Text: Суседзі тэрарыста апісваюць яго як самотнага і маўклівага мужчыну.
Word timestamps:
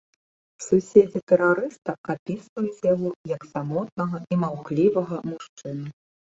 Суседзі 0.67 1.21
тэрарыста 1.31 1.89
апісваюць 2.15 2.83
яго 2.93 3.09
як 3.35 3.47
самотнага 3.53 4.17
і 4.31 4.43
маўклівага 4.47 5.25
мужчыну. 5.33 5.87